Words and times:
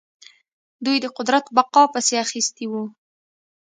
دوی 0.85 0.97
د 1.01 1.05
قدرت 1.17 1.45
بقا 1.55 1.83
پسې 1.93 2.15
اخیستي 2.25 2.65
وو. 2.71 2.83